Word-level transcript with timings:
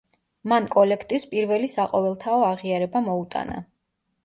მან 0.53 0.63
კოლექტივს 0.75 1.27
პირველი 1.35 1.69
საყოველთაო 1.75 2.41
აღიარება 2.49 3.05
მოუტანა. 3.11 3.63